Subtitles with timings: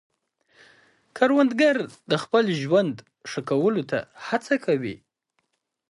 [1.17, 1.77] کروندګر
[2.11, 2.95] د خپل ژوند
[3.29, 4.95] ښه کولو ته هڅه کوي